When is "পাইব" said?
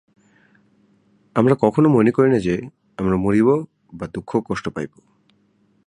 4.69-4.91